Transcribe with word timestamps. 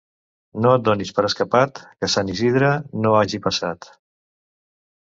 No 0.65 0.71
et 0.77 0.85
donis 0.87 1.11
per 1.17 1.25
escapat, 1.29 1.83
que 2.01 2.09
Sant 2.15 2.35
Isidre 2.35 2.73
no 3.05 3.17
hagi 3.21 3.45
passat. 3.49 3.93